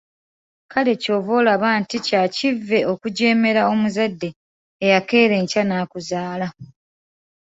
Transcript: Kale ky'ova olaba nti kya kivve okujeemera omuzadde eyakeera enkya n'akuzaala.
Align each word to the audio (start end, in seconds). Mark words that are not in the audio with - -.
Kale 0.71 0.93
ky'ova 1.01 1.31
olaba 1.41 1.69
nti 1.81 1.97
kya 2.07 2.21
kivve 2.35 2.79
okujeemera 2.93 3.61
omuzadde 3.71 4.29
eyakeera 4.85 5.33
enkya 5.41 5.61
n'akuzaala. 5.65 6.47